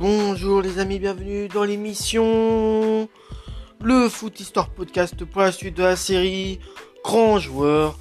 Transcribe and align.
Bonjour 0.00 0.62
les 0.62 0.78
amis, 0.78 1.00
bienvenue 1.00 1.48
dans 1.48 1.64
l'émission 1.64 3.08
Le 3.82 4.08
Foot 4.08 4.38
Histoire 4.38 4.70
Podcast 4.70 5.24
pour 5.24 5.40
la 5.40 5.50
suite 5.50 5.76
de 5.76 5.82
la 5.82 5.96
série 5.96 6.60
Grand 7.02 7.40
Joueur. 7.40 7.98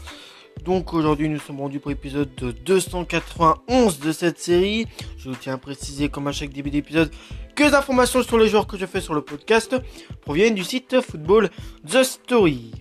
Donc 0.63 0.93
aujourd'hui 0.93 1.27
nous 1.27 1.39
sommes 1.39 1.59
rendus 1.59 1.79
pour 1.79 1.89
l'épisode 1.89 2.29
291 2.35 3.99
de 3.99 4.11
cette 4.11 4.37
série. 4.37 4.85
Je 5.17 5.31
tiens 5.31 5.55
à 5.55 5.57
préciser 5.57 6.09
comme 6.09 6.27
à 6.27 6.31
chaque 6.31 6.51
début 6.51 6.69
d'épisode 6.69 7.09
que 7.55 7.63
les 7.63 7.73
informations 7.73 8.21
sur 8.21 8.37
les 8.37 8.47
joueurs 8.47 8.67
que 8.67 8.77
je 8.77 8.85
fais 8.85 9.01
sur 9.01 9.15
le 9.15 9.21
podcast 9.21 9.75
proviennent 10.21 10.53
du 10.53 10.63
site 10.63 11.01
Football 11.01 11.49
The 11.89 12.03
Story. 12.03 12.73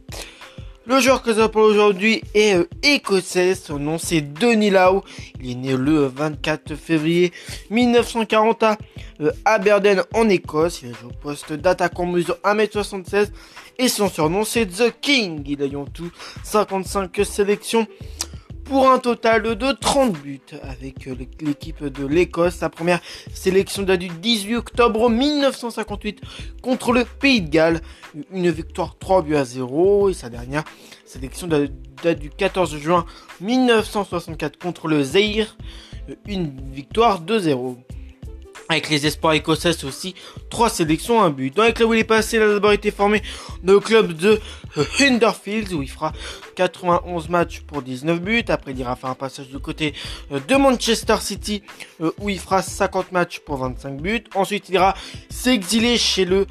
Le 0.89 1.01
joueur 1.01 1.21
que 1.21 1.35
j'appelle 1.35 1.63
aujourd'hui 1.63 2.23
est 2.33 2.55
euh, 2.55 2.69
écossais. 2.85 3.57
Son 3.57 3.81
nom 3.81 3.99
c'est 3.99 4.21
Denis 4.21 4.71
Lau. 4.71 5.03
Il 5.41 5.51
est 5.51 5.55
né 5.57 5.77
le 5.77 6.07
24 6.07 6.77
février 6.77 7.33
1940 7.71 8.63
à 8.63 8.79
euh, 9.21 9.33
Aberdeen 9.45 10.05
en 10.15 10.29
Écosse. 10.29 10.83
Il 10.83 10.91
a 10.91 10.93
joué 10.93 11.09
au 11.11 11.21
poste 11.21 11.53
d'attaquant 11.53 12.07
mesure 12.07 12.39
1m76 12.45 13.31
et 13.79 13.89
son 13.89 14.09
surnom 14.09 14.45
c'est 14.45 14.67
The 14.67 14.95
King. 15.01 15.43
Il 15.47 15.61
a 15.61 15.67
eu 15.67 15.75
en 15.75 15.87
tout 15.87 16.13
55 16.45 17.11
sélections 17.25 17.89
pour 18.67 18.91
un 18.91 18.99
total 18.99 19.43
de 19.43 19.73
30 19.73 20.13
buts 20.13 20.41
avec 20.63 21.07
euh, 21.07 21.15
l'équipe 21.41 21.85
de 21.85 22.07
l'Écosse. 22.07 22.57
Sa 22.57 22.69
première 22.69 23.01
sélection 23.33 23.83
date 23.83 24.01
du 24.01 24.09
18 24.09 24.57
octobre 24.57 25.09
1958 25.09 26.21
contre 26.63 26.93
le 26.93 27.05
Pays 27.05 27.41
de 27.41 27.49
Galles. 27.49 27.81
Une 28.33 28.51
victoire 28.51 28.97
3 28.99 29.23
buts 29.23 29.37
à 29.37 29.45
0 29.45 30.11
et 30.11 30.15
sa 30.15 30.29
dernière 30.29 30.65
sélection 31.05 31.47
date 31.47 32.19
du 32.19 32.31
14 32.31 32.77
juin 32.77 33.07
1964 33.41 34.59
contre 34.59 34.89
le 34.89 35.03
Zaire. 35.03 35.57
Une 36.27 36.53
victoire 36.73 37.23
2-0. 37.23 37.77
Avec 38.69 38.91
les 38.91 39.07
espoirs 39.07 39.35
écossais 39.35 39.85
aussi, 39.85 40.15
trois 40.51 40.69
sélections, 40.69 41.23
un 41.23 41.31
but. 41.31 41.55
Dans 41.55 41.63
les 41.63 41.73
clubs 41.73 41.89
où 41.89 41.95
il 41.95 42.01
est 42.01 42.05
passé, 42.05 42.37
il 42.37 42.43
a 42.43 42.49
d'abord 42.49 42.73
été 42.73 42.91
formé 42.91 43.23
dans 43.63 43.75
le 43.75 43.81
club 43.81 44.13
de 44.13 44.41
euh, 44.77 44.85
Hunderfield, 45.01 45.73
où 45.73 45.83
il 45.83 45.91
fera 45.91 46.13
91 46.57 47.29
matchs 47.29 47.61
pour 47.61 47.83
19 47.83 48.21
buts. 48.21 48.45
Après, 48.49 48.73
il 48.73 48.79
ira 48.81 48.97
faire 48.97 49.11
un 49.11 49.15
passage 49.15 49.49
du 49.49 49.61
côté 49.61 49.95
euh, 50.33 50.41
de 50.41 50.57
Manchester 50.57 51.17
City, 51.21 51.63
euh, 52.01 52.11
où 52.19 52.29
il 52.29 52.41
fera 52.41 52.61
50 52.61 53.13
matchs 53.13 53.39
pour 53.39 53.59
25 53.59 54.01
buts. 54.01 54.25
Ensuite, 54.35 54.69
il 54.69 54.75
ira 54.75 54.95
s'exiler 55.31 55.97
chez 55.97 56.25
le 56.25 56.47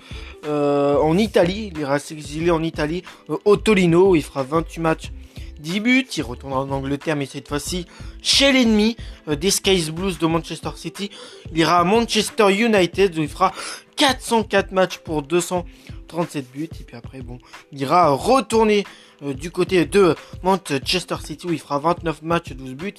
en 0.48 1.18
Italie. 1.18 1.72
Il 1.74 1.82
ira 1.82 1.98
s'exiler 1.98 2.52
en 2.52 2.62
Italie, 2.62 3.02
au 3.46 3.58
Tolino, 3.58 4.12
où 4.12 4.16
il 4.16 4.22
fera 4.22 4.44
28 4.44 4.80
matchs 4.80 5.12
10 5.60 5.80
buts, 5.80 6.08
il 6.18 6.24
retournera 6.24 6.62
en 6.62 6.72
Angleterre, 6.72 7.16
mais 7.16 7.26
cette 7.26 7.48
fois-ci 7.48 7.86
chez 8.22 8.52
l'ennemi 8.52 8.98
euh, 9.28 9.36
des 9.36 9.52
Skies 9.52 9.92
Blues 9.92 10.18
de 10.20 10.28
Manchester 10.28 10.72
City. 10.76 11.10
Il 11.52 11.58
ira 11.58 11.80
à 11.80 11.84
Manchester 11.84 12.52
United 12.52 13.18
où 13.18 13.22
il 13.22 13.30
fera 13.30 13.54
404 13.96 14.72
matchs 14.72 14.98
pour 14.98 15.22
237 15.22 16.52
buts. 16.52 16.70
Et 16.80 16.84
puis 16.84 16.98
après, 16.98 17.22
bon, 17.22 17.40
il 17.72 17.82
ira 17.82 18.10
retourner 18.10 18.86
euh, 19.24 19.34
du 19.34 19.52
côté 19.52 19.86
de 19.86 20.16
Manchester 20.44 21.18
City 21.24 21.48
où 21.48 21.52
il 21.52 21.60
fera 21.60 21.80
29 21.80 22.22
matchs, 22.22 22.54
12 22.54 22.74
buts. 22.74 22.94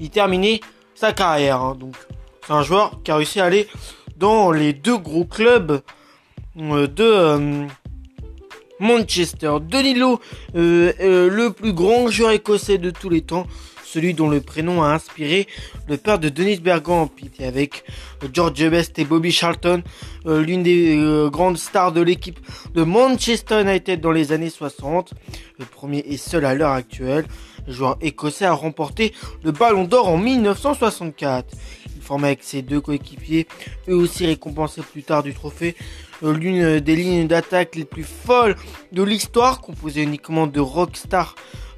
Il 0.00 0.10
terminait 0.10 0.60
sa 0.94 1.12
carrière. 1.12 1.60
Hein. 1.60 1.76
donc, 1.78 1.94
c'est 2.46 2.52
un 2.52 2.62
joueur 2.62 3.02
qui 3.02 3.10
a 3.10 3.16
réussi 3.16 3.40
à 3.40 3.44
aller 3.44 3.68
dans 4.16 4.50
les 4.52 4.72
deux 4.72 4.96
gros 4.96 5.24
clubs 5.24 5.82
euh, 6.58 6.86
de 6.86 7.66
Manchester. 8.80 9.56
Danilo, 9.60 10.20
euh, 10.54 10.92
euh, 11.00 11.30
le 11.30 11.52
plus 11.52 11.72
grand 11.72 12.08
joueur 12.08 12.32
écossais 12.32 12.78
de 12.78 12.90
tous 12.90 13.08
les 13.08 13.22
temps, 13.22 13.46
celui 13.84 14.14
dont 14.14 14.28
le 14.28 14.40
prénom 14.40 14.82
a 14.82 14.88
inspiré 14.88 15.46
le 15.88 15.96
père 15.96 16.18
de 16.18 16.28
Denis 16.28 16.58
Bergkamp, 16.58 17.10
et 17.38 17.46
avec 17.46 17.84
George 18.32 18.68
Best 18.68 18.98
et 18.98 19.04
Bobby 19.04 19.32
Charlton, 19.32 19.82
euh, 20.26 20.42
l'une 20.42 20.62
des 20.62 20.98
grandes 21.30 21.58
stars 21.58 21.92
de 21.92 22.02
l'équipe 22.02 22.38
de 22.74 22.82
Manchester 22.82 23.62
United 23.62 24.00
dans 24.00 24.12
les 24.12 24.32
années 24.32 24.50
60, 24.50 25.14
le 25.58 25.64
premier 25.64 26.04
et 26.06 26.16
seul 26.16 26.44
à 26.44 26.54
l'heure 26.54 26.72
actuelle, 26.72 27.26
joueur 27.68 27.96
écossais 28.00 28.44
à 28.44 28.52
remporter 28.52 29.12
le 29.42 29.52
Ballon 29.52 29.84
d'Or 29.84 30.08
en 30.08 30.18
1964 30.18 31.54
formé 32.06 32.28
avec 32.28 32.44
ses 32.44 32.62
deux 32.62 32.80
coéquipiers, 32.80 33.46
eux 33.88 33.96
aussi 33.96 34.26
récompensés 34.26 34.82
plus 34.82 35.02
tard 35.02 35.22
du 35.22 35.34
trophée. 35.34 35.74
Euh, 36.22 36.32
l'une 36.32 36.80
des 36.80 36.96
lignes 36.96 37.26
d'attaque 37.26 37.74
les 37.74 37.84
plus 37.84 38.04
folles 38.04 38.56
de 38.92 39.02
l'histoire, 39.02 39.60
composée 39.60 40.02
uniquement 40.02 40.46
de 40.46 40.60
rockstars 40.60 41.34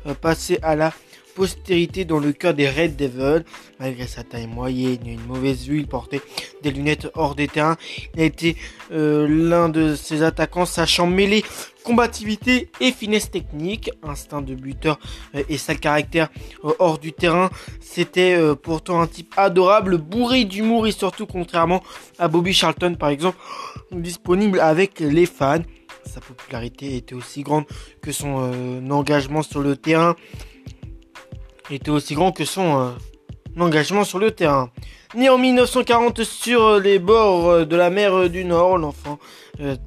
euh, 0.06 0.14
passés 0.14 0.58
à 0.62 0.76
la 0.76 0.92
postérité 1.38 2.04
dans 2.04 2.18
le 2.18 2.32
cœur 2.32 2.52
des 2.52 2.68
Red 2.68 2.96
Devils. 2.96 3.44
Malgré 3.78 4.08
sa 4.08 4.24
taille 4.24 4.48
moyenne 4.48 5.06
et 5.06 5.12
une 5.12 5.24
mauvaise 5.24 5.64
vue, 5.68 5.78
il 5.78 5.86
portait 5.86 6.20
des 6.64 6.72
lunettes 6.72 7.06
hors 7.14 7.36
des 7.36 7.46
terrains. 7.46 7.76
Il 8.14 8.20
a 8.20 8.24
été 8.24 8.56
euh, 8.90 9.28
l'un 9.28 9.68
de 9.68 9.94
ses 9.94 10.24
attaquants 10.24 10.66
sachant 10.66 11.06
mêler 11.06 11.44
combativité 11.84 12.70
et 12.80 12.90
finesse 12.90 13.30
technique, 13.30 13.88
instinct 14.02 14.42
de 14.42 14.56
buteur 14.56 14.98
euh, 15.36 15.44
et 15.48 15.58
sa 15.58 15.76
caractère 15.76 16.28
euh, 16.64 16.72
hors 16.80 16.98
du 16.98 17.12
terrain. 17.12 17.50
C'était 17.80 18.36
pourtant 18.60 19.00
un 19.00 19.06
type 19.06 19.32
adorable, 19.36 19.96
bourré 19.96 20.44
d'humour 20.44 20.88
et 20.88 20.92
surtout 20.92 21.26
contrairement 21.26 21.84
à 22.18 22.26
Bobby 22.26 22.52
Charlton 22.52 22.96
par 22.98 23.10
exemple, 23.10 23.38
disponible 23.92 24.58
avec 24.58 24.98
les 24.98 25.26
fans. 25.26 25.62
Sa 26.04 26.20
popularité 26.20 26.96
était 26.96 27.14
aussi 27.14 27.42
grande 27.42 27.64
que 28.02 28.10
son 28.10 28.90
engagement 28.90 29.42
sur 29.42 29.60
le 29.60 29.76
terrain 29.76 30.16
était 31.70 31.90
aussi 31.90 32.14
grand 32.14 32.32
que 32.32 32.44
son 32.44 32.80
euh, 32.80 32.90
engagement 33.60 34.04
sur 34.04 34.18
le 34.18 34.30
terrain. 34.30 34.70
Né 35.14 35.28
en 35.28 35.38
1940 35.38 36.22
sur 36.24 36.64
euh, 36.64 36.80
les 36.80 36.98
bords 36.98 37.48
euh, 37.48 37.64
de 37.64 37.76
la 37.76 37.90
mer 37.90 38.30
du 38.30 38.44
Nord, 38.44 38.78
l'enfant 38.78 39.18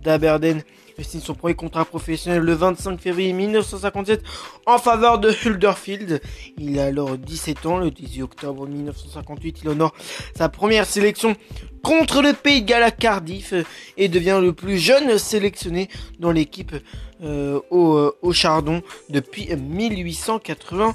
d'Aberdeen 0.04 0.64
signe 1.02 1.22
son 1.22 1.34
premier 1.34 1.56
contrat 1.56 1.84
professionnel 1.84 2.42
le 2.42 2.54
25 2.54 3.00
février 3.00 3.34
1957 3.34 4.22
en 4.68 4.78
faveur 4.78 5.18
de 5.18 5.32
Hulderfield. 5.32 6.22
Il 6.60 6.78
a 6.78 6.86
alors 6.86 7.18
17 7.18 7.66
ans. 7.66 7.78
Le 7.78 7.90
18 7.90 8.22
octobre 8.22 8.68
1958, 8.68 9.62
il 9.64 9.70
honore 9.70 9.96
sa 10.36 10.48
première 10.48 10.86
sélection 10.86 11.36
contre 11.82 12.22
le 12.22 12.34
Pays 12.34 12.62
de 12.62 12.74
à 12.74 12.92
Cardiff 12.92 13.56
et 13.98 14.10
devient 14.10 14.40
le 14.44 14.54
plus 14.54 14.78
jeune 14.78 15.18
sélectionné 15.18 15.90
dans 16.20 16.32
l'équipe 16.32 16.76
au, 17.24 18.14
au 18.22 18.34
Chardon 18.34 18.84
depuis 19.10 19.56
1880. 19.56 20.94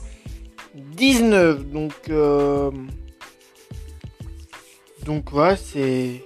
19. 0.76 1.66
Donc, 1.66 1.92
euh... 2.10 2.70
donc 5.04 5.32
ouais, 5.32 5.56
c'est 5.56 6.22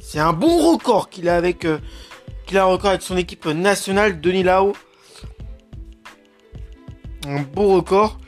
c'est 0.00 0.18
un 0.18 0.32
bon 0.32 0.72
record 0.72 1.10
qu'il 1.10 1.28
a 1.28 1.36
avec 1.36 1.64
euh, 1.64 1.78
qu'il 2.46 2.58
a 2.58 2.62
un 2.62 2.66
record 2.66 2.90
avec 2.90 3.02
son 3.02 3.16
équipe 3.16 3.46
nationale, 3.46 4.20
Denis 4.20 4.42
Lau. 4.42 4.72
Un 7.26 7.42
beau 7.42 7.74
record. 7.74 8.18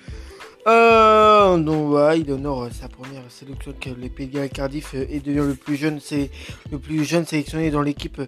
Euh, 0.68 1.56
donc 1.56 1.88
voilà, 1.88 2.14
il 2.14 2.30
honore 2.30 2.68
sa 2.72 2.88
première 2.88 3.22
sélection 3.28 3.72
avec 3.72 3.98
les 3.98 4.08
Pays 4.08 4.28
de 4.28 4.46
Cardiff 4.46 4.94
et 4.94 5.18
devient 5.18 5.38
le 5.38 5.54
plus 5.56 5.76
jeune, 5.76 5.98
c'est 6.00 6.30
le 6.70 6.78
plus 6.78 7.04
jeune 7.04 7.26
sélectionné 7.26 7.70
dans 7.70 7.82
l'équipe 7.82 8.20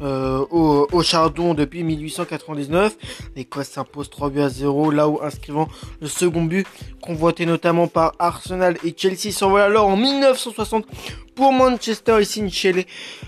euh, 0.00 0.44
au, 0.50 1.02
Chardon 1.02 1.52
depuis 1.52 1.82
1899. 1.82 2.96
L'Écosse 3.34 3.68
s'impose 3.70 4.08
3 4.08 4.30
buts 4.30 4.40
à 4.40 4.48
0, 4.48 4.92
là 4.92 5.08
où 5.08 5.20
inscrivant 5.20 5.68
le 6.00 6.06
second 6.06 6.44
but, 6.44 6.66
convoité 7.02 7.44
notamment 7.44 7.88
par 7.88 8.14
Arsenal 8.20 8.76
et 8.84 8.94
Chelsea, 8.96 9.32
s'envole 9.32 9.62
alors 9.62 9.88
en 9.88 9.96
1960 9.96 10.86
pour 11.34 11.52
Manchester 11.52 12.18
ici 12.20 12.48
chez, 12.50 12.86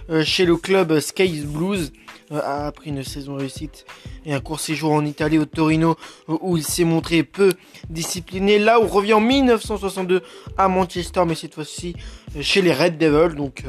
euh, 0.09 0.23
chez 0.25 0.45
le 0.45 0.57
club 0.57 1.01
Skies 1.01 1.47
Blues 1.47 1.91
euh, 1.91 2.12
après 2.33 2.91
une 2.91 3.03
saison 3.03 3.37
réussite 3.37 3.85
et 4.25 4.33
un 4.33 4.41
court 4.41 4.61
séjour 4.61 4.93
en 4.93 5.05
Italie 5.05 5.39
au 5.39 5.45
Torino 5.45 5.97
où 6.29 6.57
il 6.57 6.65
s'est 6.65 6.85
montré 6.85 7.23
peu 7.23 7.53
discipliné. 7.91 8.59
Là 8.59 8.81
où 8.81 8.87
revient 8.87 9.15
en 9.15 9.21
1962 9.21 10.23
à 10.57 10.69
Manchester, 10.69 11.25
mais 11.27 11.35
cette 11.35 11.55
fois-ci 11.55 11.95
chez 12.41 12.63
les 12.63 12.73
Red 12.73 12.99
Devils. 12.99 13.35
Donc 13.37 13.65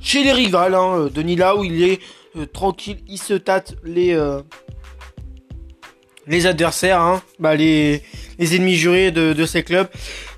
chez 0.00 0.22
les 0.22 0.32
rivales. 0.32 0.74
Hein, 0.74 0.98
euh, 0.98 1.10
Denis 1.10 1.36
là 1.36 1.56
où 1.56 1.64
il 1.64 1.82
est 1.82 2.00
euh, 2.36 2.46
tranquille, 2.46 2.98
il 3.08 3.18
se 3.18 3.34
tâte 3.34 3.74
les 3.84 4.12
euh, 4.12 4.42
les 6.26 6.46
adversaires, 6.46 7.00
hein, 7.00 7.22
bah 7.38 7.54
les, 7.54 8.02
les 8.38 8.56
ennemis 8.56 8.76
jurés 8.76 9.10
de, 9.10 9.32
de 9.32 9.46
ces 9.46 9.62
clubs. 9.62 9.88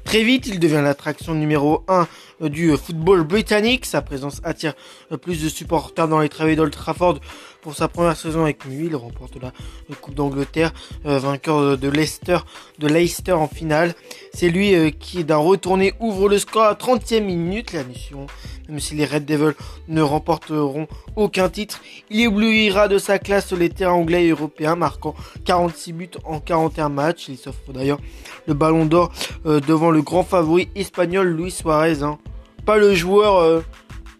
Très 0.04 0.22
vite, 0.22 0.46
il 0.46 0.58
devient 0.58 0.80
l'attraction 0.82 1.34
numéro 1.34 1.84
1 1.88 2.08
du 2.48 2.76
football 2.76 3.24
britannique. 3.24 3.84
Sa 3.84 4.00
présence 4.00 4.40
attire 4.44 4.74
plus 5.20 5.42
de 5.42 5.48
supporters 5.48 6.08
dans 6.08 6.20
les 6.20 6.28
travées 6.28 6.56
d'Old 6.56 6.72
Trafford 6.72 7.18
pour 7.62 7.74
sa 7.74 7.88
première 7.88 8.16
saison 8.16 8.42
avec 8.42 8.64
lui. 8.64 8.86
Il 8.86 8.96
remporte 8.96 9.36
la 9.40 9.52
Coupe 10.00 10.14
d'Angleterre, 10.14 10.72
vainqueur 11.04 11.76
de 11.78 11.88
Leicester, 11.88 12.38
de 12.78 12.86
Leicester 12.86 13.32
en 13.32 13.48
finale. 13.48 13.94
C'est 14.32 14.48
lui 14.48 14.92
qui, 14.98 15.24
d'un 15.24 15.36
retourné, 15.36 15.94
ouvre 16.00 16.28
le 16.28 16.38
score 16.38 16.64
à 16.64 16.74
30e 16.74 17.22
minute. 17.22 17.72
La 17.72 17.84
mission 17.84 18.26
même 18.68 18.80
si 18.80 18.94
les 18.94 19.04
Red 19.04 19.24
Devils 19.24 19.54
ne 19.88 20.02
remporteront 20.02 20.86
aucun 21.16 21.48
titre. 21.48 21.80
Il 22.10 22.20
éblouira 22.20 22.88
de 22.88 22.98
sa 22.98 23.18
classe 23.18 23.52
les 23.52 23.70
terrains 23.70 23.92
anglais 23.92 24.26
et 24.26 24.30
européens, 24.30 24.76
marquant 24.76 25.14
46 25.46 25.92
buts 25.92 26.10
en 26.24 26.40
41 26.40 26.90
matchs. 26.90 27.28
Il 27.28 27.38
s'offre 27.38 27.72
d'ailleurs 27.72 27.98
le 28.46 28.54
ballon 28.54 28.84
d'or 28.84 29.10
euh, 29.46 29.60
devant 29.60 29.90
le 29.90 30.02
grand 30.02 30.22
favori 30.22 30.68
espagnol 30.74 31.28
Luis 31.28 31.50
Suarez. 31.50 32.02
Hein. 32.02 32.18
pas 32.66 32.76
le 32.76 32.94
joueur 32.94 33.62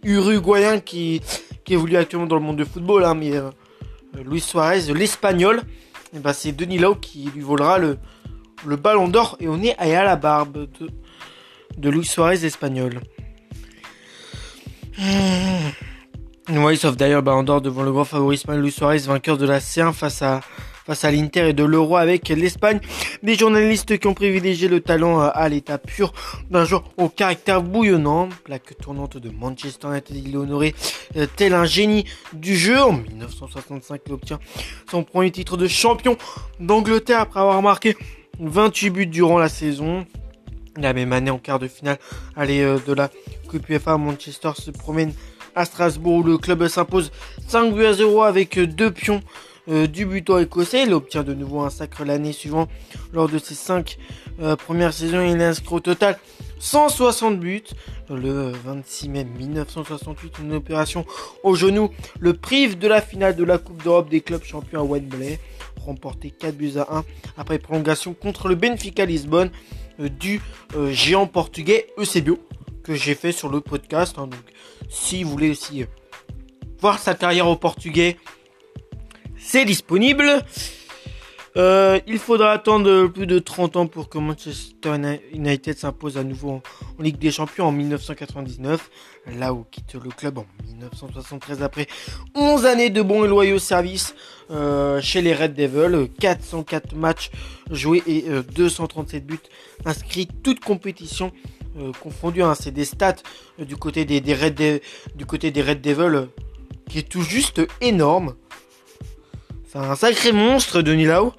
uruguayen 0.03 0.81
qui, 0.81 1.21
qui 1.69 1.75
évolue 1.75 1.99
actuellement 1.99 2.27
dans 2.27 2.37
le 2.37 2.41
monde 2.41 2.57
du 2.57 2.65
football, 2.65 3.05
hein, 3.05 3.13
mais 3.15 3.35
Luis 4.25 4.41
Suarez, 4.41 4.91
l'espagnol, 4.95 5.59
et 5.59 6.17
eh 6.17 6.19
ben 6.19 6.33
c'est 6.33 6.53
Denis 6.53 6.79
Lau 6.79 6.95
qui 6.95 7.29
lui 7.35 7.43
volera 7.43 7.77
le, 7.77 7.99
le 8.65 8.77
ballon 8.77 9.07
d'or 9.07 9.37
et 9.39 9.49
on 9.49 9.63
est 9.63 9.77
à 9.77 10.03
la 10.03 10.17
barbe 10.17 10.67
de, 10.81 10.89
de 11.77 11.91
Luis 11.91 12.07
Suarez 12.07 12.43
espagnol. 12.47 13.01
Oui, 16.49 16.77
sauf 16.79 16.97
d'ailleurs 16.97 17.23
ballon 17.23 17.43
d'or 17.43 17.61
devant 17.61 17.83
le 17.83 17.93
grand 17.93 18.05
favori 18.05 18.41
Luis 18.49 18.73
Suarez, 18.73 19.01
vainqueur 19.01 19.37
de 19.37 19.45
la 19.45 19.59
C1 19.59 19.93
face 19.93 20.23
à 20.23 20.41
face 20.89 21.05
à 21.05 21.11
l'Inter 21.11 21.51
et 21.51 21.53
de 21.53 21.65
l'Euro 21.65 21.99
avec 21.99 22.31
l'Espagne. 22.31 22.81
Des 23.23 23.35
journalistes 23.37 23.99
qui 23.99 24.07
ont 24.07 24.15
privilégié 24.15 24.69
le 24.69 24.81
talent 24.81 25.21
à 25.21 25.47
l'état 25.51 25.77
pur 25.77 26.15
d'un 26.51 26.65
joueur 26.65 26.85
au 26.97 27.11
caractère 27.11 27.63
bouillonnant. 27.63 28.31
Plaque 28.45 28.75
tournante 28.79 29.19
de 29.19 29.29
Manchester 29.29 29.89
United, 29.89 30.17
il 30.17 30.33
est 30.33 30.37
honoré 30.37 30.75
euh, 31.17 31.27
tel 31.37 31.53
un 31.53 31.67
génie 31.67 32.07
du 32.33 32.57
jeu. 32.57 32.81
En 32.81 32.93
1965, 32.93 34.01
il 34.07 34.13
obtient 34.15 34.39
son 34.91 35.05
premier 35.05 35.31
titre 35.31 35.59
de 35.59 35.69
champion 35.69 36.17
d'Angleterre 36.59 37.21
après 37.21 37.41
avoir 37.41 37.61
marqué 37.61 37.95
28 38.41 38.91
buts 38.91 39.07
durant 39.07 39.39
la 39.39 39.51
saison. 39.51 40.07
La 40.79 40.95
même 40.95 41.13
année, 41.13 41.31
en 41.31 41.39
quart 41.39 41.59
de 41.59 41.69
finale, 41.69 41.99
aller 42.35 42.63
euh, 42.63 42.79
de 42.87 42.95
la 42.95 43.11
Coupe 43.51 43.69
UEFA, 43.69 43.99
Manchester 43.99 44.53
se 44.57 44.71
promène 44.71 45.13
à 45.55 45.67
Strasbourg 45.67 46.15
où 46.15 46.23
le 46.23 46.39
club 46.39 46.67
s'impose 46.67 47.13
5 47.47 47.75
buts 47.75 47.85
à 47.85 47.93
0 47.93 48.23
avec 48.23 48.57
euh, 48.57 48.67
deux 48.67 48.91
pions 48.91 49.21
euh, 49.69 49.87
du 49.87 50.07
écossais. 50.17 50.85
Il 50.85 50.93
obtient 50.93 51.23
de 51.23 51.35
nouveau 51.35 51.61
un 51.61 51.71
sacre 51.71 52.05
l'année 52.05 52.33
suivante. 52.33 52.71
Lors 53.13 53.29
de 53.29 53.39
ses 53.39 53.55
5 53.55 53.99
euh, 54.41 54.57
premières 54.57 54.93
saisons, 54.93 55.23
il 55.23 55.41
inscrit 55.43 55.75
au 55.75 55.81
total 55.81 56.19
160 56.59 57.39
buts. 57.39 57.63
Le 58.09 58.53
26 58.65 59.09
mai 59.11 59.25
1968, 59.25 60.39
une 60.41 60.55
opération 60.55 61.05
au 61.43 61.55
genou 61.55 61.91
le 62.19 62.33
prive 62.33 62.79
de 62.79 62.89
la 62.89 63.03
finale 63.03 63.37
de 63.37 63.45
la 63.45 63.59
Coupe 63.59 63.83
d'Europe 63.83 64.09
des 64.09 64.23
clubs 64.23 64.43
champions 64.43 64.81
à 64.81 64.85
Wembley. 64.85 65.39
Remporté 65.85 66.31
4 66.31 66.57
buts 66.57 66.73
à 66.77 66.97
1 66.99 67.05
après 67.37 67.59
prolongation 67.59 68.15
contre 68.15 68.49
le 68.49 68.55
Benfica 68.55 69.05
Lisbonne 69.05 69.51
euh, 70.01 70.09
du 70.09 70.41
géant 70.91 71.27
portugais 71.27 71.87
Eusebio 71.99 72.39
que 72.83 72.95
j'ai 72.95 73.15
fait 73.15 73.33
sur 73.33 73.51
le 73.51 73.61
podcast. 73.61 74.17
Hein. 74.19 74.29
donc, 74.29 74.41
si 74.89 75.23
vous 75.23 75.31
voulez 75.31 75.51
aussi 75.51 75.85
voir 76.81 76.99
sa 76.99 77.15
carrière 77.15 77.49
au 77.49 77.57
portugais, 77.57 78.17
c'est 79.39 79.65
disponible. 79.65 80.43
Euh, 81.57 81.99
il 82.07 82.19
faudra 82.19 82.53
attendre 82.53 83.09
plus 83.09 83.27
de 83.27 83.39
30 83.39 83.77
ans 83.77 83.87
pour 83.87 84.09
que 84.09 84.19
Manchester 84.19 84.95
United 85.33 85.77
s'impose 85.77 86.17
à 86.17 86.23
nouveau 86.23 86.61
en, 86.99 87.03
Ligue 87.03 87.19
des 87.19 87.33
Champions 87.33 87.67
en 87.67 87.73
1999, 87.73 88.91
là 89.39 89.53
où 89.53 89.65
quitte 89.69 89.95
le 89.95 90.11
club 90.11 90.39
en 90.39 90.47
1973 90.69 91.63
après 91.63 91.87
11 92.37 92.65
années 92.67 92.91
de 92.91 93.03
bons 93.03 93.25
et 93.25 93.29
loyaux 93.29 93.59
services 93.59 94.15
euh, 94.51 95.01
chez 95.01 95.21
les 95.21 95.35
Red 95.35 95.55
Devils, 95.55 96.11
404 96.21 96.95
matchs 96.95 97.31
joués 97.71 98.03
et 98.07 98.25
237 98.55 99.23
euh, 99.23 99.27
buts 99.27 99.39
inscrits, 99.85 100.29
toute 100.43 100.61
compétition 100.61 101.33
confondue. 102.03 102.43
Hein. 102.43 102.55
C'est 102.55 102.73
des 102.73 102.85
stats 102.85 103.23
du 103.59 103.77
côté 103.77 104.05
des, 104.05 104.35
Red 104.35 104.81
du 105.15 105.27
côté 105.27 105.51
des 105.51 105.63
Red 105.63 105.81
Devils 105.81 106.29
qui 106.89 106.99
est 106.99 107.09
tout 107.09 107.23
juste 107.23 107.61
énorme. 107.81 108.35
Un 109.81 109.95
sacré 109.95 110.33
monstre, 110.33 110.83
Denis 110.83 111.05
Lau. 111.05 111.33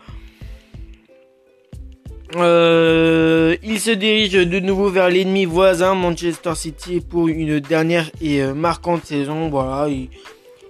Euh, 2.38 3.58
il 3.64 3.82
se 3.82 3.92
dirige 3.92 4.32
de 4.32 4.60
nouveau 4.62 4.90
vers 4.90 5.10
l'ennemi 5.10 5.44
voisin 5.44 5.94
Manchester 5.94 6.56
City 6.56 7.02
pour 7.02 7.28
une 7.28 7.60
dernière 7.60 8.10
et 8.22 8.42
euh, 8.42 8.54
marquante 8.54 9.04
saison. 9.04 9.50
Voilà, 9.50 9.90
il, 9.90 10.10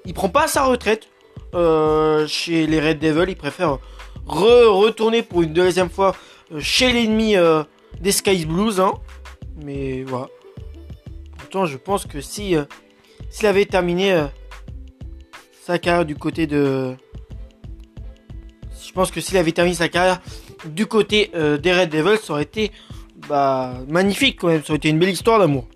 il 0.06 0.16
prend 0.16 0.30
pas 0.30 0.48
sa 0.48 0.66
retraite 0.66 1.10
euh, 1.54 2.26
chez 2.26 2.66
les 2.66 2.80
Red 2.80 2.98
Devils. 2.98 3.30
Il 3.30 3.36
préfère 3.36 3.78
retourner 4.26 5.22
pour 5.22 5.44
une 5.44 5.54
deuxième 5.54 5.92
fois 5.92 6.16
chez 6.58 6.92
l'ennemi 6.92 7.36
des 8.02 8.12
Skies 8.12 8.48
Blues. 8.48 8.80
Hein. 8.80 8.94
Mais 9.64 10.02
voilà. 10.08 10.28
Pourtant, 11.38 11.68
je 11.68 11.78
pense 11.78 12.08
que 12.08 12.20
si 12.20 12.56
s'il 13.30 13.46
avait 13.46 13.66
terminé 13.66 14.26
sa 15.64 15.78
carrière 15.78 16.06
du 16.06 16.16
côté 16.16 16.48
de 16.48 16.96
pense 19.00 19.12
que 19.12 19.22
s'il 19.22 19.38
avait 19.38 19.54
terminé 19.54 19.78
sa 19.78 19.88
carrière 19.88 20.20
du 20.66 20.86
côté 20.86 21.32
euh, 21.34 21.58
des 21.58 21.72
Red 21.72 21.90
Devils, 21.90 22.18
ça 22.22 22.34
aurait 22.34 22.44
été 22.44 22.70
bah, 23.30 23.76
magnifique 23.88 24.38
quand 24.42 24.50
même. 24.50 24.62
Ça 24.62 24.72
aurait 24.72 24.78
été 24.78 24.90
une 24.90 25.00
belle 25.00 25.12
histoire 25.12 25.40
d'amour. 25.40 25.70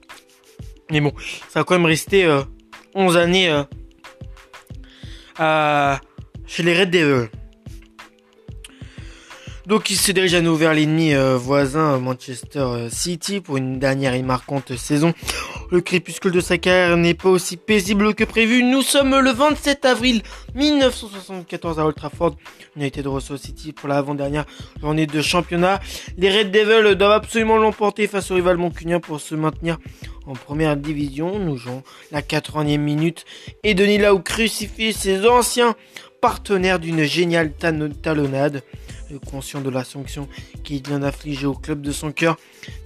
Mais 0.92 1.00
bon, 1.00 1.14
ça 1.48 1.62
a 1.62 1.64
quand 1.64 1.76
même 1.76 1.86
resté 1.86 2.28
11 2.94 3.16
euh, 3.16 3.20
années 3.22 3.64
euh, 5.40 5.96
chez 6.46 6.64
les 6.64 6.78
Red 6.78 6.90
Devils. 6.90 7.30
Donc 9.66 9.90
il 9.90 9.96
se 9.96 10.12
dirige 10.12 10.34
à 10.34 10.42
nouveau 10.42 10.58
vers 10.58 10.74
l'ennemi 10.74 11.14
voisin 11.38 11.98
Manchester 11.98 12.88
City 12.90 13.40
pour 13.40 13.56
une 13.56 13.80
dernière 13.80 14.14
et 14.14 14.22
marquante 14.22 14.76
saison. 14.76 15.14
Le 15.72 15.80
crépuscule 15.80 16.34
de 16.34 16.42
sa 16.42 16.58
carrière 16.58 16.98
n'est 16.98 17.14
pas 17.14 17.30
aussi 17.30 17.56
paisible 17.56 18.14
que 18.14 18.26
prévu. 18.26 18.62
Nous 18.62 18.82
sommes 18.82 19.18
le 19.18 19.32
27 19.32 19.86
avril 19.86 20.22
1974 20.54 21.80
à 21.80 21.86
Old 21.86 21.96
Trafford. 21.96 22.36
United 22.76 23.08
Russell 23.08 23.40
City 23.40 23.72
pour 23.72 23.88
l'avant-dernière 23.88 24.46
journée 24.82 25.08
de 25.08 25.22
championnat. 25.22 25.80
Les 26.18 26.30
Red 26.30 26.52
Devils 26.52 26.96
doivent 26.96 27.12
absolument 27.12 27.58
l'emporter 27.58 28.08
face 28.08 28.32
au 28.32 28.36
rival 28.36 28.58
moncunien 28.58 29.00
pour 29.00 29.22
se 29.22 29.34
maintenir 29.34 29.78
en 30.26 30.34
première 30.34 30.76
division. 30.76 31.40
Nous 31.40 31.56
jouons 31.56 31.84
la 32.12 32.22
80e 32.22 32.78
minute 32.78 33.24
et 33.64 33.74
Denis 33.74 33.98
Lau 33.98 34.20
crucifie 34.20 34.92
ses 34.92 35.26
anciens 35.26 35.76
partenaires 36.20 36.80
d'une 36.80 37.04
géniale 37.04 37.52
talonnade 37.54 38.62
conscient 39.18 39.62
de 39.62 39.70
la 39.70 39.84
sanction 39.84 40.28
qui 40.64 40.82
vient 40.82 41.00
d'infliger 41.00 41.46
au 41.46 41.54
club 41.54 41.82
de 41.82 41.92
son 41.92 42.12
cœur. 42.12 42.38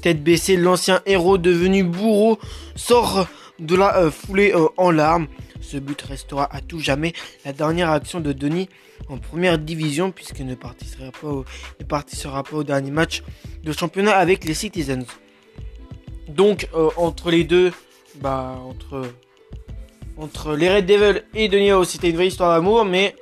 Tête 0.01 0.23
baissée, 0.23 0.57
l'ancien 0.57 1.01
héros 1.05 1.37
devenu 1.37 1.83
bourreau 1.83 2.39
sort 2.75 3.27
de 3.59 3.75
la 3.75 3.97
euh, 3.97 4.11
foulée 4.11 4.53
euh, 4.53 4.67
en 4.77 4.91
larmes. 4.91 5.27
Ce 5.61 5.77
but 5.77 6.01
restera 6.01 6.53
à 6.53 6.61
tout 6.61 6.79
jamais 6.79 7.13
la 7.43 7.53
dernière 7.53 7.89
action 7.89 8.19
de 8.19 8.31
Denis 8.31 8.69
en 9.09 9.17
première 9.17 9.57
division 9.57 10.11
puisqu'il 10.11 10.45
ne 10.45 10.55
participera 10.55 11.11
pas 11.11 11.27
au, 11.27 11.45
ne 11.79 11.85
pas 11.85 12.03
dernier 12.63 12.91
match 12.91 13.23
de 13.63 13.71
championnat 13.71 14.15
avec 14.15 14.45
les 14.45 14.53
Citizens. 14.53 15.05
Donc 16.27 16.69
euh, 16.73 16.89
entre 16.97 17.31
les 17.31 17.43
deux, 17.43 17.71
bah 18.21 18.59
entre 20.17 20.55
les 20.55 20.73
Red 20.73 20.85
Devils 20.85 21.23
et 21.33 21.47
Denis 21.47 21.85
c'était 21.85 22.09
une 22.09 22.15
vraie 22.15 22.27
histoire 22.27 22.53
d'amour, 22.55 22.85
mais 22.85 23.15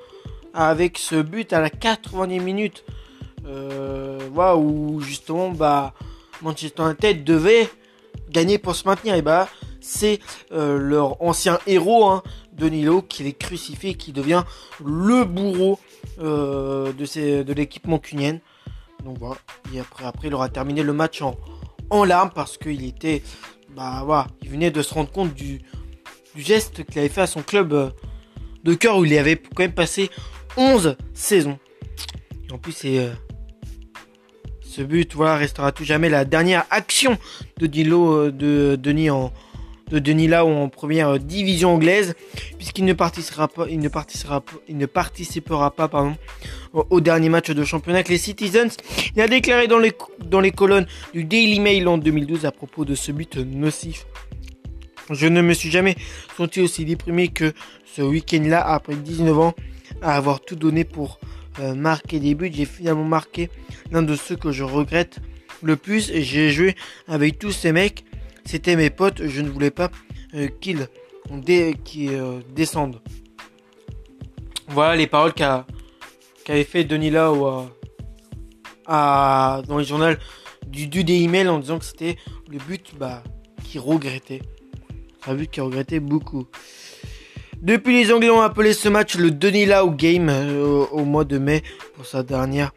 avec 0.53 0.97
ce 0.97 1.21
but 1.21 1.51
à 1.53 1.59
la 1.59 1.69
80e 1.69 2.41
minute 2.41 2.85
voilà, 3.45 4.57
où 4.57 4.99
justement 5.01 5.51
bah, 5.51 5.93
Manchester 6.41 6.83
United 6.83 7.23
devait 7.23 7.69
gagner 8.29 8.57
pour 8.57 8.75
se 8.75 8.87
maintenir. 8.87 9.15
Et 9.15 9.21
bah 9.21 9.47
c'est 9.85 10.19
euh, 10.51 10.79
leur 10.79 11.21
ancien 11.21 11.59
héros, 11.67 12.05
hein, 12.05 12.23
Danilo, 12.53 13.03
qui 13.03 13.23
les 13.23 13.33
crucifie 13.33 13.95
qui 13.95 14.11
devient 14.11 14.43
le 14.83 15.23
bourreau 15.25 15.79
euh, 16.19 16.91
de, 16.93 17.53
l'équipe 17.53 17.85
mancunienne. 17.87 18.39
Donc 19.03 19.19
voilà. 19.19 19.37
Et 19.73 19.79
après, 19.79 20.05
après, 20.05 20.27
il 20.29 20.33
aura 20.33 20.49
terminé 20.49 20.81
le 20.81 20.93
match 20.93 21.21
en, 21.21 22.03
larmes 22.03 22.31
parce 22.33 22.57
qu'il 22.57 22.83
était, 22.83 23.21
bah 23.75 24.01
voilà, 24.03 24.27
il 24.41 24.49
venait 24.49 24.71
de 24.71 24.81
se 24.81 24.93
rendre 24.93 25.11
compte 25.11 25.33
du, 25.33 25.61
geste 26.35 26.83
qu'il 26.85 26.99
avait 26.99 27.09
fait 27.09 27.21
à 27.21 27.27
son 27.27 27.43
club 27.43 27.71
euh, 27.71 27.89
de 28.63 28.73
cœur 28.73 28.97
où 28.97 29.05
il 29.05 29.15
avait 29.17 29.37
quand 29.37 29.63
même 29.63 29.73
passé 29.73 30.09
11 30.57 30.97
saisons. 31.13 31.59
Et 32.49 32.51
en 32.51 32.57
plus, 32.57 32.71
c'est 32.71 32.97
euh, 32.97 33.11
ce 34.75 34.81
but 34.81 35.13
voilà, 35.15 35.37
restera 35.37 35.71
tout 35.71 35.85
jamais 35.85 36.09
la 36.09 36.25
dernière 36.25 36.65
action 36.69 37.17
de 37.57 37.65
Dilo 37.65 38.11
euh, 38.11 38.31
de 38.31 38.75
Denis 38.75 39.09
en 39.09 39.31
de 39.89 39.99
Denis 39.99 40.33
en 40.35 40.67
première 40.67 41.19
division 41.19 41.75
anglaise 41.75 42.15
puisqu'il 42.57 42.83
ne 42.85 42.93
participera 42.93 43.47
pas 43.47 43.67
il 43.69 43.79
ne 43.79 43.87
participera 43.87 44.43
il 44.67 44.77
ne 44.77 44.85
participera 44.85 45.71
pas 45.71 45.89
au 46.73 46.99
dernier 46.99 47.29
match 47.29 47.51
de 47.51 47.63
championnat 47.63 47.99
avec 47.99 48.09
les 48.09 48.17
Citizens. 48.17 48.75
Il 49.15 49.21
a 49.21 49.27
déclaré 49.27 49.67
dans 49.67 50.39
les 50.41 50.51
colonnes 50.51 50.87
du 51.13 51.23
Daily 51.23 51.59
Mail 51.59 51.87
en 51.87 51.97
2012 51.97 52.45
à 52.45 52.51
propos 52.51 52.83
de 52.83 52.95
ce 52.95 53.11
but 53.13 53.37
nocif. 53.37 54.05
Je 55.11 55.27
ne 55.27 55.41
me 55.41 55.53
suis 55.53 55.69
jamais 55.69 55.95
senti 56.35 56.59
aussi 56.61 56.83
déprimé 56.83 57.29
que 57.29 57.53
ce 57.85 58.01
week-end-là 58.01 58.65
après 58.67 58.95
19 58.95 59.39
ans 59.39 59.53
à 60.01 60.17
avoir 60.17 60.41
tout 60.41 60.55
donné 60.55 60.83
pour 60.83 61.19
euh, 61.59 61.73
marquer 61.73 62.19
des 62.19 62.35
buts. 62.35 62.51
J'ai 62.53 62.65
finalement 62.65 63.03
marqué 63.03 63.49
l'un 63.91 64.01
de 64.01 64.15
ceux 64.15 64.35
que 64.35 64.51
je 64.51 64.63
regrette 64.63 65.19
le 65.61 65.75
plus. 65.75 66.09
Et 66.11 66.23
j'ai 66.23 66.51
joué 66.51 66.75
avec 67.07 67.39
tous 67.39 67.51
ces 67.51 67.71
mecs. 67.71 68.05
C'était 68.45 68.75
mes 68.75 68.89
potes. 68.89 69.25
Je 69.25 69.41
ne 69.41 69.49
voulais 69.49 69.71
pas 69.71 69.89
euh, 70.33 70.47
qu'ils 70.47 70.87
euh, 71.29 72.39
descendent. 72.53 73.01
Voilà 74.67 74.95
les 74.95 75.07
paroles 75.07 75.33
qu'avait 75.33 76.63
fait 76.63 76.83
Denis 76.83 77.11
Lau 77.11 77.69
à, 78.87 79.61
dans 79.67 79.77
les 79.77 79.85
journaux 79.85 80.15
du, 80.67 80.87
du 80.87 81.47
en 81.47 81.59
disant 81.59 81.79
que 81.79 81.85
c'était 81.85 82.17
le 82.49 82.57
but 82.57 82.93
bah, 82.97 83.23
qui 83.63 83.79
regrettait. 83.79 84.41
Un 85.27 85.35
but 85.35 85.49
qui 85.49 85.61
regrettait 85.61 85.99
beaucoup. 85.99 86.47
Depuis, 87.65 88.03
les 88.03 88.13
Anglais 88.13 88.29
ont 88.29 88.41
appelé 88.41 88.73
ce 88.73 88.89
match 88.89 89.15
le 89.15 89.31
Denis 89.31 89.65
Lau 89.65 89.89
Game 89.89 90.29
euh, 90.29 90.85
au 90.91 91.03
mois 91.03 91.23
de 91.23 91.39
mai 91.39 91.63
pour 91.95 92.05
sa 92.05 92.21
dernière 92.21 92.71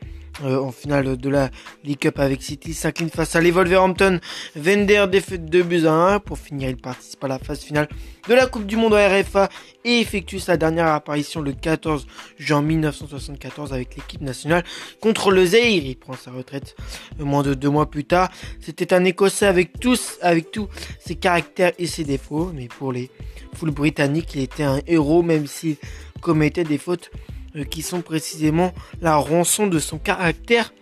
euh, 0.45 0.61
en 0.61 0.73
finale 0.73 1.17
de 1.17 1.29
la 1.29 1.51
League 1.85 1.99
Cup 1.99 2.19
avec 2.19 2.43
City 2.43 2.75
s'incline 2.75 3.11
face 3.11 3.35
à 3.35 3.41
les 3.41 3.51
Wolverhampton. 3.51 4.21
Vender 4.55 5.07
défaite 5.11 5.47
2 5.47 5.63
buts 5.63 5.87
à 5.87 5.93
1. 5.93 6.21
Pour 6.21 6.39
finir, 6.39 6.69
il 6.69 6.77
participe 6.77 7.23
à 7.25 7.29
la 7.29 7.39
phase 7.39 7.61
finale 7.61 7.89
de 8.29 8.35
la 8.35 8.47
Coupe 8.47 8.67
du 8.67 8.77
Monde 8.77 8.95
en 8.95 8.97
RFA 8.97 9.49
et 9.85 10.01
effectue 10.01 10.39
sa 10.39 10.57
dernière 10.57 10.89
apparition 10.89 11.41
le 11.41 11.53
14 11.53 12.07
juin 12.39 12.63
1974 12.63 13.73
avec 13.73 13.97
l'équipe 13.97 14.21
nationale 14.21 14.65
contre 15.01 15.31
le 15.31 15.45
Zaire. 15.47 15.67
Il 15.67 15.97
prend 15.97 16.15
sa 16.15 16.31
retraite 16.31 16.77
moins 17.19 17.43
de 17.43 17.55
deux 17.55 17.71
mois 17.71 17.91
plus 17.91 18.05
tard. 18.05 18.31
C'était 18.61 18.93
un 18.95 19.05
Écossais 19.05 19.47
avec 19.47 19.81
tous, 19.81 20.19
avec 20.21 20.51
tous 20.51 20.69
ses 21.01 21.15
caractères 21.15 21.73
et 21.79 21.87
ses 21.87 22.05
défauts, 22.05 22.53
mais 22.55 22.69
pour 22.69 22.93
les 22.93 23.11
foules 23.55 23.71
britanniques, 23.71 24.35
il 24.35 24.43
était 24.43 24.63
un 24.63 24.81
héros 24.87 25.23
même 25.23 25.47
s'il 25.47 25.77
commettait 26.21 26.65
des 26.65 26.79
fautes 26.79 27.11
euh, 27.57 27.65
qui 27.65 27.83
sont 27.83 28.03
précisément 28.03 28.73
la 29.01 29.17
rançon 29.17 29.67
de 29.67 29.79
son 29.79 29.99
caractère 29.99 30.73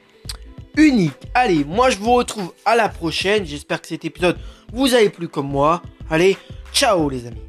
unique. 0.77 1.13
Allez, 1.35 1.65
moi 1.65 1.91
je 1.91 1.99
vous 1.99 2.13
retrouve 2.13 2.53
à 2.65 2.77
la 2.77 2.89
prochaine. 2.89 3.47
J'espère 3.47 3.81
que 3.81 3.89
cet 3.89 4.05
épisode 4.05 4.39
vous 4.73 4.95
a 4.95 5.09
plu 5.09 5.29
comme 5.29 5.49
moi. 5.49 5.83
Allez, 6.11 6.37
ciao 6.73 7.09
les 7.09 7.27
amis. 7.27 7.46